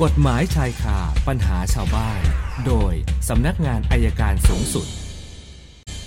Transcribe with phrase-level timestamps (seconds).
[0.00, 0.98] กฎหมายชายคา
[1.28, 2.20] ปัญหาชาวบ้าน
[2.66, 2.92] โดย
[3.28, 4.86] สำนักงานอัยการสูงสุด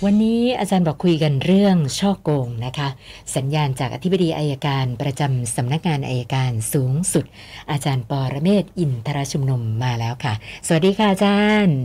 [0.04, 2.88] วันนี้อาจารย์บอกคุยกันเรื่องฉ้อโกงนะคะ
[3.36, 7.24] สัญญาณจากอธิบดีอัยการประจำสำนักงานอัยการสูงสุด
[7.70, 10.34] อาจารย์ปอระเมศวร์อินทรชุมนุมมาแล้วค่ะ
[10.66, 11.78] สวัสดีค่ะอาจารย์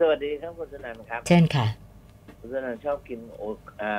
[0.00, 1.66] สวัสดีครับคุณสนันครับ เชิญค่ะ
[2.40, 3.42] คุณสนันชอบกินโอ
[3.82, 3.92] อ่า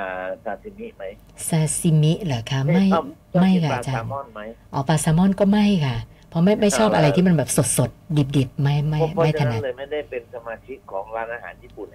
[0.43, 1.03] ซาซิมิไหม
[1.47, 4.39] ซาซิมิเหรอคะไม่ชอบชอบไม่กินค่ะปลาแซลมอนไหมอาจารย์
[4.73, 5.95] อ๋อปลาแซลมอนก็ไม่ค่ะ
[6.31, 11.87] เพราะไม่ไม่ชอบเอาอะไรละที่มันแบบสดสดดิบดิบๆไม่ไม่เพราะไม่ฉะถนั้นันดเลยไม่ได้เป็นสมาชิกของร้านอาหารญี่ปุ่น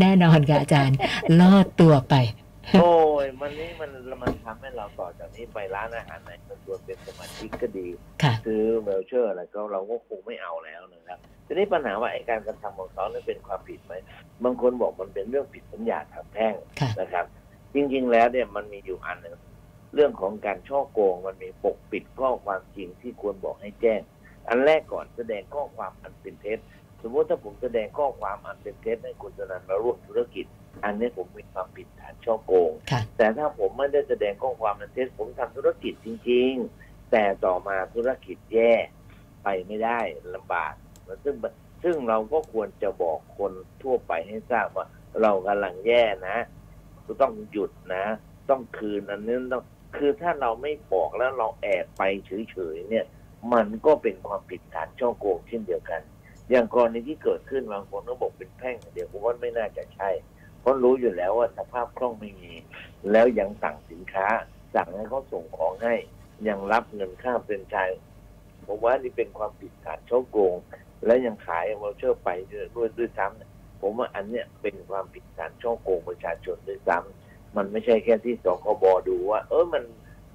[0.00, 0.98] แน่นอนค่ะอาจารย์
[1.40, 2.14] รอดตัวไป
[2.80, 2.92] โอ้
[3.24, 3.90] ยมันนี่มัน
[4.22, 7.86] มันทำให้เราต่อจากนี้ไปร้านอาหารไหนมันควรเป็นสมาชิกก็ดี
[8.22, 13.94] ค่ะซื้อ voucher อะไรก็เราก็คงไม่เอาแล้วนะครับทีนี้ปัญหาว่าไอ้การกระทำของเขานั้นเป็นความผิดไหม
[14.44, 17.24] บางคนบอกมันเป็นเรื่องผิดสัญญาทางแพ่งค่ะนะครับ
[17.74, 19.34] จริง ๆ แล้วเนี่ยมันมีอยู่อันหนึ่ง
[19.94, 24.00] เรื่องของการช่อโกงมันมีปกปิดข้อความจริงที่ควรบอกให้แจ้ง
[24.48, 26.58] อันแรกก่อนแสดงข้อความอันเป็นเท็จ
[27.02, 30.46] สมมติถ้าผมแสดงข้อความอันเป็นเท็จให้คุณสนันมาร่วมธุรกิจ
[30.84, 38.72] อันนี้ผมมีความผิดฐานช่อโกงค่ะแต่ถ้าผมไม่ได้แสดงข้อความอันเท็จผมทำธุรกิจจริง ๆ แต่ต่อมาธุรกิจแย่
[39.42, 40.00] ไปไม่ได้
[40.34, 40.72] ลำบาก
[41.24, 41.34] ซึ่ง
[41.82, 44.86] ซึ่งเราก็ควรจะบอกคนทั่วไปให้ทราบว่า
[45.22, 46.36] เรากำลังแย่นะ
[47.06, 48.04] ก็ต้องหยุดนะ
[48.50, 49.64] ต้องคืนอันนี้ต้อง
[49.96, 53.06] คือถ้าเราไม่บอกแล้วเราแอบไปเฉยๆเนี่ย
[53.52, 56.00] มันก็เป็นความผิดฐานช่อโกงเช่นเดียวกัน
[56.50, 60.10] อย่างกรณีที่เกิดขึ้นบางคนก็บอกเป็นแพ่งเดี๋ยวผมว่าไม่น่าจะใช่
[60.60, 62.52] เพราะรู้อยู่แล้วว่าสภาพคล่องไม่มี
[63.10, 64.26] แล้วยังสั่งสินค้า
[64.74, 65.94] สั่งให้เขาส่งของให้
[66.48, 67.90] ยังรับเงินค่าเป็นชาย
[68.66, 70.54] ผมว่านี่เป็นความผิดฐานช่อโกง
[71.04, 77.19] และยังขายวอลเชอร์ไปด้วยด้วยซ้ำผมว่าอันเนี้ยเป็นความผิดฐานช่อโกงประชาชนด้วยซ้ำ
[77.56, 79.84] มันไม่ใช่แค่ที่สคบดูว่า เออมัน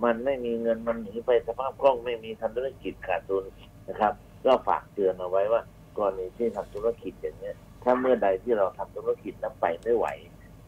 [0.03, 3.43] มันไม่มีเงินมันหนีไปสภาพคล่องไม่มีทำธุรกิจขาดทุน
[3.89, 4.13] นะครับ
[4.45, 5.61] ก็ฝากเตือนเอาไว้ว่า
[5.97, 10.07] กรณีที่ทำธุรกิจอย่างเนี้ย ถ้าเมื่อใดที่เราทำธุรกิจแล้วไปไม่ไหว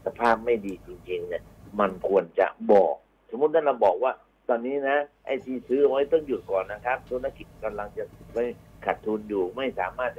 [0.04, 1.42] สภาพไม่ดีจริง ๆ เนี่ย
[1.80, 2.94] มันควรจะบอก
[3.30, 4.12] สมมติถ้าเราบอกว่า
[4.48, 8.44] ตอนนี้นะไอ้ที่ซื้อไว้ต้องหยุดก่อนนะครับ ธุรกิจกำลังจะไม่
[8.84, 10.12] ขาดทุนอยู่ไม่สามารถ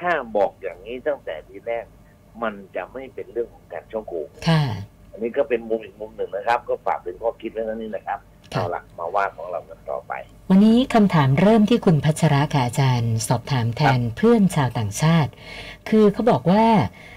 [0.00, 1.84] ถ้าบอกอย่างนี้ตั้งแต่ทีแรก
[2.42, 4.62] มันจะไม่เป็นเรื่องของการช่อโกงค่ะ
[5.14, 8.18] อันนี้ก็เป็นมุมอีกมุมหนึ่งนะครับ ก็ฝากเป็นข้อคิดไว้นั่นนี่นะครับ
[8.54, 10.12] ค่ะเอาละมาว่าของเรากันต่อไป
[10.50, 15.30] วันนี้คำถามเริ่มที่คุณพัชระค่ะอาจารย์ สอบถามแทนเพื่อนชาวต่างชาติ
[15.88, 16.64] คือเขาบอกว่า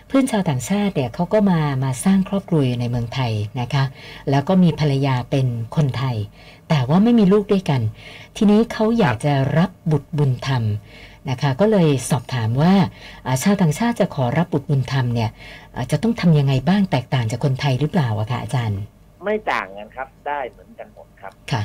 [0.08, 3.32] เพื่อนชาวต่างชาติเนี่ยเขาก็มามาสร้างครอบครัวอยู่ในเมืองไทย
[3.62, 3.84] นะคะ
[4.30, 6.18] แล้วก็มีภรรยาเป็นคนไทย
[6.70, 7.82] แต่ว่าไม่มีลูกด้วยกัน
[8.38, 10.64] ทีนี้เขาอยากจะรับบุตรบุญธรรม
[11.30, 12.74] นะคะก็เลยสอบถามว่า
[13.26, 15.30] อ่าชาวต่างชาติจะขอรับบุตรบุญธรรมเนี่ย
[15.76, 18.82] อ่าจะต้องทำยังไงบ้างแตกต่างจากคนไทยหรือเปล่าอะคะอาจารย์
[19.24, 21.62] ไม่ต่างกันครับ ได้เหมือนกันหมดครับค่ะ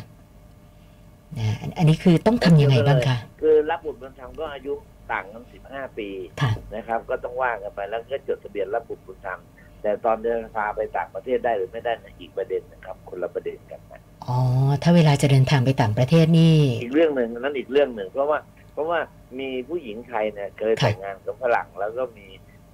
[1.39, 4.73] นะอันอันนี้คือต้องทำยังไงบ้างคะคือรับบุตรบุญธรรมก็อายุ
[5.13, 6.09] ต่างกันสิบห้าปี
[6.41, 9.41] ค่ะนะครับ ก็ต้องว่ากันไปแล้วก็จดทะเบียนรับบุตรบุญธรรม
[9.83, 14.39] แต่ตอนเดินทางไปต่างประเทศได้หรือไม่ได้นะอีกประเด็นนะครับ คนละประเด็นกันนะอ๋อ
[14.83, 18.39] ถ้าเวลาจะเดินทางไปต่างประเทศนี่ อีกเรื่องหนึ่งนั้นอีกเรื่องหนึ่งเพราะว่า
[18.73, 18.99] เพราะว่า
[19.39, 22.27] มีผู้หญิงไทยเนี่ยเคยค่ะแต่งงานกับฝรั่งแล้วก็มี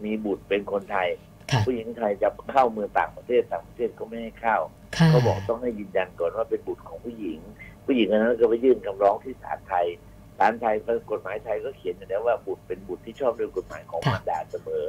[0.05, 1.09] มีบุตรเป็นคนไทย
[1.51, 4.57] ค่ะผู้หญิงไทยจะเข้าเมืองต่างประเทศต่างประเทศก็ไม่ให้เข้า
[4.97, 7.39] ค่ะเขาบอกต้องให้ยืนยันก่อนว่าเป็นบุตรของผู้หญิง
[7.87, 9.87] ผู้หญิงคนนั้นก็ไปยื่นคำร้องที่ศาลไทย
[10.39, 10.75] ศาลไทย
[11.11, 14.87] กฎหมายไทยก็เขียนอยู่แล้วว่าบุตรเป็นบุตรที่ชอบด้วยกฎหมายของมารดาเสมอ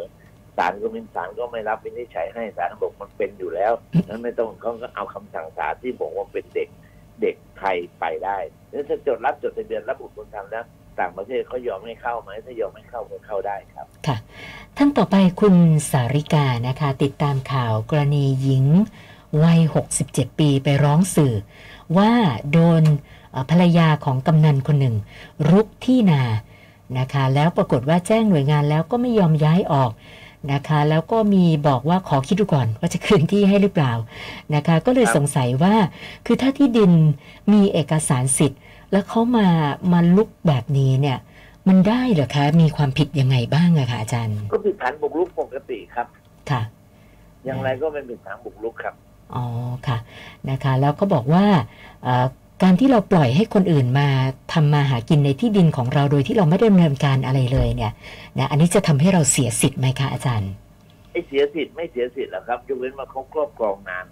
[0.58, 3.74] ศาลก็มีศาลก็ไม่รับวินิจฉัยให้ศาลบอกมันเป็นอยู่แล้ว
[4.08, 6.70] นั้นไม่ต้องเขาก็เอาคำสั่งศาลที่บอกว่าเป็นเด็ก
[7.22, 8.38] เด็กไทยไปได้
[8.70, 10.66] แล้วถ้าจดรับจดทะเบียนรับบุตรบุญธรรมแล้ว
[11.00, 14.18] ต่างประเทศเขายอมให้เข้าไหมถ้ายอมให้เข้าก็เข้าได้ครับ ค่ะ
[14.78, 15.56] ท่านต่อไปคุณ
[15.92, 18.66] สาริกานะคะ ติดตามข่าวกรณีหญิง
[19.44, 19.60] วัย
[20.00, 21.34] 67 ปีไปร้องสื่อ
[21.98, 22.12] ว่า
[22.52, 22.84] โดน
[23.32, 24.96] เอ่อภรรยาของกำนันคนหนึ่ง
[25.50, 26.24] รุกที่นา
[27.00, 29.92] นะคะ แล้วปรากฏว่าแจ้งหน่วยงานแล้วก็ไม่ยอมย้ายออก
[30.54, 33.94] นะคะ แล้วก็มีบอกว่าขอคิดดูก่อนว่าจะคืนที่ให้หรือเปล่า
[34.56, 35.76] นะคะ ก็เลยครับสงสัยว่า
[36.26, 36.92] คือถ้าที่ดิน
[37.54, 38.60] มีเอกสารสิทธิ์
[38.92, 39.48] แล้วเขามา
[39.94, 41.18] มาลุกแบบนี้เนี่ย
[41.68, 46.08] มันได้เหรอคะ มีความผิดยังไงบ้างอะคะอาจารย์ ก็ผิดฐานบุกรุกปกติครับ
[46.50, 46.62] ค่ะ
[47.46, 48.94] อย่างไรก็เป็นผิดฐานบุกรุกครับ
[49.36, 49.46] อ๋อ
[49.88, 49.98] ค่ะ
[50.50, 51.46] นะคะ แล้วก็บอกว่า
[52.04, 52.26] เอ่อ
[52.64, 54.08] การที่เราปล่อยให้คนอื่นมา
[54.54, 57.94] ทำมาหากินในที่ดินของเราโดยที่เราไม่ได้ดำเนินการอะไรเลยเนี่ย
[58.38, 60.52] นะอันนี้จะทำให้เราเสียสิทธิ์ไหมคะอาจารย์
[61.12, 64.06] ไอ้เสียสิทธิ์ไม่เสียสิทธิ์หรอกครับยกเว้นว่าเขาครอบครองนาน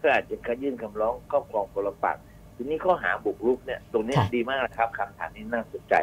[0.00, 2.22] ก็อาจจะยื่นคำร้องครอบครองปรปักษ์
[2.56, 5.94] ทีนี้ข้อหาบุกรุกเนี่ยตรงนี้ค่ะดีมากนะครับคำถามนี้น่าสนใจ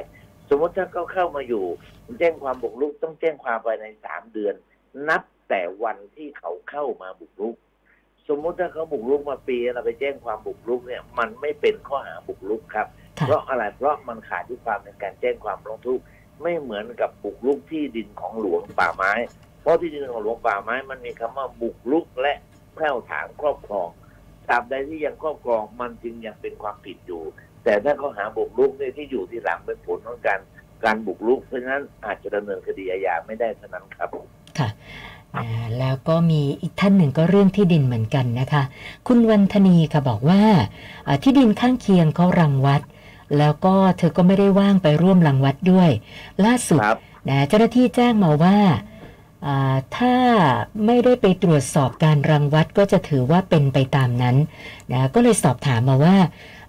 [0.49, 1.63] สมมติถ้าเขาเข้ามาอยู่
[2.19, 4.55] แจ้งความบุกรุกต้องแจ้งความภายในสามเดือน
[5.09, 7.55] นับแต่วันที่เขาเข้ามาบุกรุก
[8.27, 12.87] สมมุติถ้าเขาบุกรุกมาปีเราไปแจ้งความบุกรุกเนี่ย มันไม่เป็นข้อหาบุกรุกครับ
[13.19, 16.03] ค่ะเพราะอะไรเพราะมันขาดที่ความในการแจ้งความร้องทุกข์
[16.41, 19.13] ไม่เหมือนกับบุกรุกที่ดินของหลวงป่าไม้
[19.61, 22.33] เพราะที่ดินของหลวงป่าไม้มันมีคำว่าบุกรุกและ
[22.75, 23.89] แผ่วถางครอบครอง
[24.51, 27.21] ตราบใดที่ยังครอบครองมันจึงยังเป็นความผิดอยู่
[27.63, 30.39] แต่ถ้าเขาหาบุกรุกเนี่ยที่อยู่ที่หลังเป็นผลของการ
[30.83, 34.09] การบุกรุกเพราะฉะนั้นอาจจะดำเนินคดีอาญาไม่ได้เท่านั้นครับ
[34.59, 34.69] ค่ะ
[35.35, 38.63] อ่าแล้วก็มีอีกท่านหนึ่งก็เรื่องที่ดินเหมือนกันนะคะ
[39.07, 40.41] คุณวันธนีค่ะบอกว่า
[41.07, 42.81] อ่าที่ดินข้างเคียงเขารังวัด
[43.37, 45.89] แล้วก็เธอก็ไม่ได้ว่างไปร่วมรังวัดด้วย
[46.45, 46.97] ล่าสุดครับ
[47.29, 48.90] นะเจ้าหน้าที่แจ้งมาว่าอ่า
[49.97, 50.13] ถ้า
[50.85, 54.35] ไม่ได้ไปตรวจสอบการรังวัดก็จะถือว่าเป็นไปตามนั้น
[54.91, 56.15] นะก็เลยสอบถามมาว่า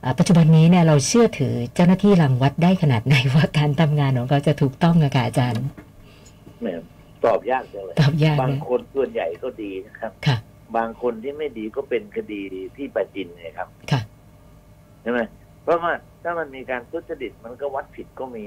[0.05, 5.65] อ่าปัจจุบันนี้เนี่ยเราเชื่อถือเจ้าหน้าที่รังวัดได้ขนาดไหนว่าการทำงานของเขาจะถูกต้องอะค่ะอาจารย์
[6.61, 6.67] แหม
[7.25, 10.37] ตอบยากจังเลยตอบยากบางเลยคนส่วนใหญ่ก็ดีนะครับค่ะ
[10.77, 12.41] บางคนที่ไม่ดีก็เป็นคดี
[12.77, 14.01] ที่ประจินไงครับค่ะ
[15.03, 15.21] ใช่ไหม
[15.63, 15.93] เพราะว่า
[16.23, 18.45] ถ้ามันมีการทุจริตมันก็วัดผิดก็มี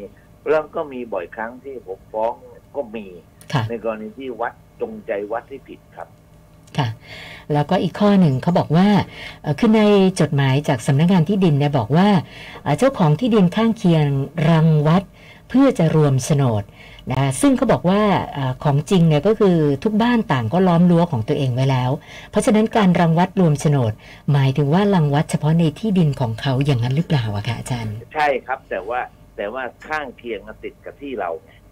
[0.49, 2.33] แล้วก็มีบ่อยครั้งที่ผมฟ้อง
[2.75, 3.34] ก็มีค่ะ
[3.69, 6.07] ในกรณีที่วัดจงใจวัดที่ผิดครับ
[6.77, 6.87] ค่ะ
[7.53, 8.87] แล้วก็อีกข้อหนึ่งเขาบอกว่า
[9.41, 9.81] เอ่อคือใน
[10.19, 12.07] จดหมายจากสำนักงานที่ดินเนี่ยบอกว่า
[12.63, 14.05] เอ่อเจ้าของที่ดินข้างเคียง
[14.49, 15.03] รังวัด
[15.49, 16.63] เพื่อจะรวมโฉนด
[17.11, 18.01] นะซึ่งเขาบอกว่า
[18.33, 21.91] เออของจริงเนี่ยก็คือทุกบ้านต่างก็ล้อมรั้วของตัวเองไว้แล้ว
[22.29, 23.93] เพราะฉะนั้นการรังวัดรวมโฉนด
[24.31, 28.99] หมายถึงว่ารังวัดเฉพาะในที่ดินของเขาอย่างนั้นหรือเปล่าอะคะอาจารย์ ใช่ครับแต่ว่า
[29.37, 31.64] แต่ว่าข้างเคียงอะติดกับที่เราไงค่ะ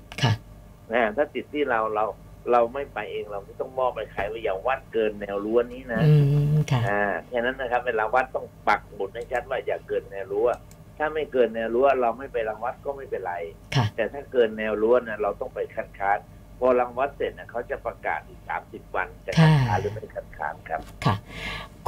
[0.94, 2.06] นะถ้าติดที่เราเรา
[2.52, 6.14] เราไม่ไปเองเราไม่ต้องมอบไปใครว่าอย่าวัดเกินแนวรั้วนี้นะอื
[6.54, 10.50] มค่ะอ่าแค่นั้นนะครับ เวลาวัดต้องปักหมุดให้ชัดว่าอย่าเกินแนวรั้ว
[10.98, 13.34] ถ้าไม่เกินแนวรั้วเราไม่ไปรังวัดก็ไม่เป็นไร
[13.76, 16.20] ค่ะแต่ถ้าเกินแนวรั้วนะเราต้องไปคัดค้าน
[16.60, 21.16] พอรังวัดเสร็จนะเขาจะประกาศอีกสามสิบวันจะคัดค้านหรือไม่คัดค้านครับค่ะ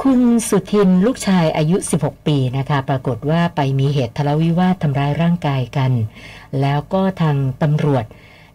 [0.02, 5.92] คุณสุทินลูกชายอายุ 16 ปีนะคะ ปรากฏว่าไปมีเหตุทะเลาะวิวาททำร้ายร่างกายกัน
[6.60, 8.04] แล้วก็ทางตำรวจ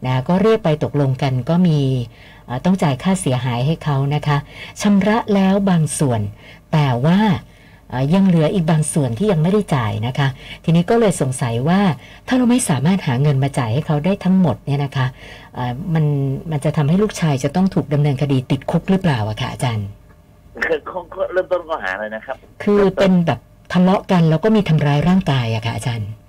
[0.05, 1.79] นะก็เรียกไปตกลงกันก็มี
[2.45, 4.37] เอ่อต้องจ่ายค่าเสียหายให้เขานะคะ
[4.81, 6.21] ชำระแล้วบางส่วน
[6.71, 7.19] แต่ว่า
[7.89, 10.27] เอ่อยังเหลืออีกบางส่วนที่ยังไม่ได้จ่ายนะคะ
[10.63, 11.79] ทีนี้ก็เลยสงสัยว่า
[12.27, 15.07] ถ้าเราไม่สามารถหาเงินมาจ่ายให้เขาได้ทั้งหมดเนี่ยนะคะ
[15.55, 16.05] เอ่อมัน
[16.51, 19.87] มันจะทำให้ลูกชายจะต้องถูกดำเนินคดีติดคุกหรือเปล่าอะคะอาจารย์
[20.65, 23.39] คือเขาเขาเริ่มต้นข้อหาเลยนะครับ คือเป็นแบบ
[23.73, 26.20] ทะเลาะกันแล้วก็มีทำร้ายร่างกายอะค่ะอาจารย์อ๋อ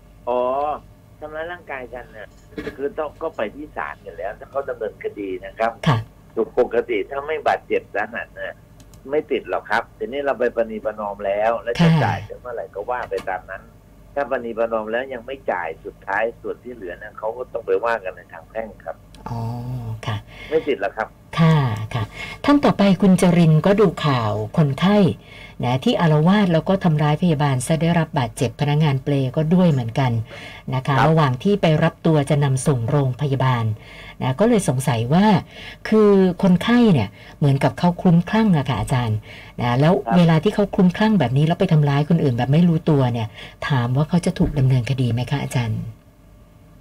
[1.23, 2.29] ทำร้ายร่างกายกันเนี่ย
[2.77, 5.99] คือต้องก็ไปที่ศาลกันแล้ว ถ้าเขาดำเนินคดีนะครับค่ะ
[6.35, 8.55] ถูกปกติถ้าไม่บาดเจ็บสาหัสเนี่ย
[9.11, 13.63] ไม่ติดหรอกครับทีนี้เราไปประนีประนอมแล้ว แล้วจะค่ะจ่ายถึงเมื่อไหร่ก็ว่าไปตามนั้น
[14.15, 18.97] ถ้าประนีประนอมแล้วยังไม่จ่ายสุดท้ายส่วนที่เหลือเนี่ยเขาก็ต้องไปว่ากันในทางแพ่งครับ
[19.29, 19.41] อ๋อ
[20.07, 20.17] ค่ะ
[20.51, 21.09] ไม่ติดหรอกครับ
[21.39, 21.57] ค่ะ
[21.95, 22.05] ค่ะ
[22.45, 24.97] ท่านต่อไปคุณจรินก็ดูข่าวคนไข้
[25.65, 30.13] นะที่อารวาสแล้วก็ทำร้ายพยาบาลซะได้รับบาดเจ็บพนักงานเปลก็ด้วยเหมือนกัน
[30.75, 33.65] นะคะครับระหว่างที่ไปรับตัวจะนำส่งโรงพยาบาล
[34.23, 35.27] นะก็เลยสงสัยว่า
[35.89, 36.11] คือ
[36.43, 39.19] คนไข้เนี่ยเหมือนกับเขาคลุ้มคลั่งอะค่ะอาจารย์
[39.61, 43.29] นะแล้วเวลาที่เขาคลุ้มคลั่งแบบนี้แล้วไปทำร้ายคนอื่นแบบไม่รู้ตัวเนี่ย
[43.69, 45.81] ถามว่าเขาจะถูกดำเนินคดีไหมคะอาจารย์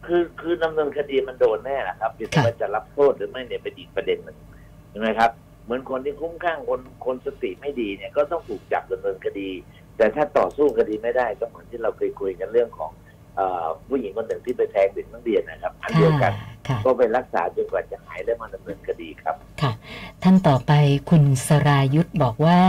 [0.06, 4.38] คือคือดำเนินคดีมันโดนแน่แหละครับเพียงแต่ค่ะว่าจะรับโทษหรือไม่เนี่ยเป็นอีกประเด็นหนึ่ง
[4.90, 5.32] ใช่ไหมครับ
[5.64, 9.50] เหมือนคนที่คุ้มข้างคนคนสติไม่ดีเนี่ยก็ต้องถูกจับดำเนินคดี
[9.98, 12.92] แต่ถ้าต่อสู้คดีไม่ได้ก็เหมือนที่เราเคยคุยกันเรื่องของ
[13.36, 16.34] เออผู้หญิงคนหนึ่งที่ไปแทงเด็กนักเรียนนะครับอันเดียวกัน
[16.68, 19.72] ค่ะก็ไปรักษาจนกว่าจะหายแล้วมาดำเนินคดีครับค่ะ
[20.24, 20.72] ท่านต่อไป
[21.10, 22.62] คุณสรายุทธบอกว่า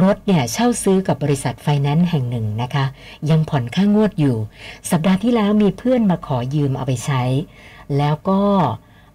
[0.00, 2.84] รถเนี่ยเช่าซื้อกับบริษัทไฟแนนซ์แห่งหนึ่งนะคะ
[3.30, 4.36] ยังผ่อนค่างวดอยู่
[4.90, 7.22] สัปดาห์ที่แล้วมีเพื่อนมาขอยืมเอาไปใช้
[7.98, 8.40] แล้วก็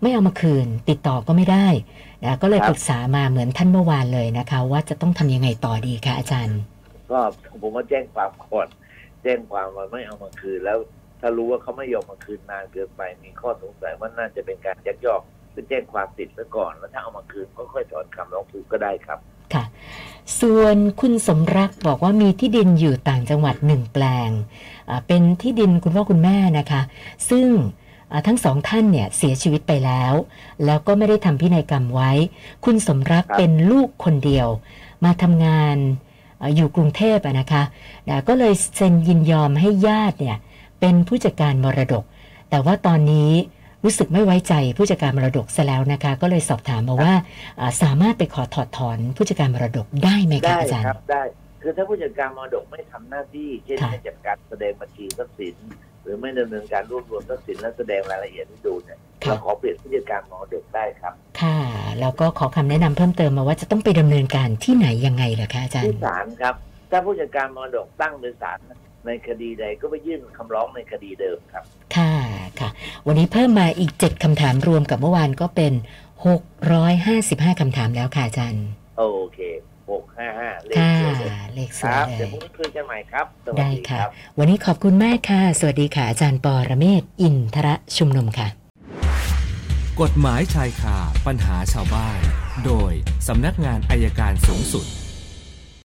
[0.02, 1.68] ไม่เอามาคืน ติดต่อก็ไม่ได้
[2.24, 6.60] นะก็เลยครับปรึกษามาเหมือนท่านเมื่อวานเลยนะคะ ว่าจะต้องทำยังไงต่อดีคะอาจารย์
[7.12, 7.20] ก็
[7.62, 8.68] ผมว่าแจ้งความก่อน
[9.24, 10.78] แจ้งความว่าไม่เอามาคืน แล้ว
[11.22, 15.22] ถ้ารู้ว่าเขาไม่ยอมมาคืนนานเกินไป มีข้อสงสัยว่าน่าจะเป็นการยักยอก
[15.54, 19.20] คือแจ้งความติดซะก่อน แล้วถ้าเอามาคืนก็ค่อยถอนคำร้องทุกข์ก็ได้ครับ
[19.54, 19.64] ค่ะ
[20.42, 24.30] ส่วนคุณสมรักบอกว่ามีที่ดินอยู่ต่างจังหวัดหนึ่งแปลง
[24.90, 26.82] อ่าเป็นที่ดินคุณพ่อคุณแม่นะคะ
[27.30, 27.81] ซึ่งอ่า
[28.28, 30.14] ทั้งสองท่านเนี่ยเสียชีวิตไปแล้ว
[30.66, 32.12] แล้วก็ไม่ได้ทำพินัยกรรมไว้
[32.66, 34.48] คุณสมรักครับเป็นลูกคนเดียว
[35.06, 35.78] มาทำงาน
[36.42, 37.64] อ่าอยู่กรุงเทพอะนะคะ
[38.10, 40.38] นะก็เลยเซ็นยินยอมให้ญาติเนี่ย
[40.80, 42.04] เป็นผู้จัดการมรดก
[42.50, 43.32] แต่ว่าตอนนี้
[43.84, 47.14] รู้สึกไม่ไว้ใจผู้จัดการมรดกซะแล้วนะคะ ก็เลยสอบถามมาว่า
[47.60, 51.24] อ่าสามารถไปขอถอดถอนผู้จัดการมรดกได้ไหมคะได้อาจารย์ครับได้
[51.62, 55.56] คือถ้าผู้จัดการมรดกไม่ทำหน้าที่เช่นค่ะไม่จัดการแสดงบัญชีทรัพย์สิน
[56.04, 61.60] หรือไม่ดำเนินการรวบรวมทรัพย์สินและแสดงรายละเอียดให้ดูเนี่ยเราขอเปลี่ยนผู้จัดการมรดกได้ครับ ค่ะ
[62.00, 66.56] แล้วก็ขอคำแนะนำเพิ่มเติมมาว่าจะต้องไปดำเนินการที่ไหนยังไงเหรอคะอาจารที่ย์ศาลครับ
[66.92, 68.60] ถ้าผู้จัดการมรดกตั้งโดยศาล
[69.06, 71.64] ในคดีใดก็ไปยื่นคำร้องในคดีเดิมครับ
[71.96, 72.14] ค่ะ
[72.60, 72.70] ค่ะ
[73.08, 75.74] วันนี้เพิ่มมาอีก 7คำถามรวมกับเมื่อวานก็เป็น
[76.52, 78.66] 655คำถามแล้วค่ะอาจารย์
[78.98, 79.04] โอ
[79.34, 79.40] เค
[79.92, 88.48] หกห้าห้าเลขค่ะสวยเลยเลขสควยรับเลเดี๋ยวยพรุ่งนี้คุยกันใหม่ครับสวัสได้ดีค่ะครับวันนี้ขอบคุณมากค่ะ สวัสดีค่ะ อาจารย์ปอระเมศวร์อินทระชุมนุมค่ะ
[90.02, 92.20] กฎหมายชายคาปัญหาชาวบ้าน
[92.66, 92.92] โดย
[93.28, 94.86] สำนักงานอายการสูงสุด